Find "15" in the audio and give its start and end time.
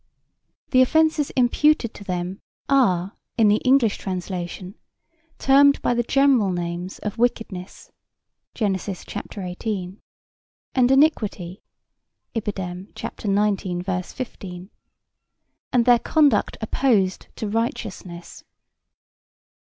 14.01-14.51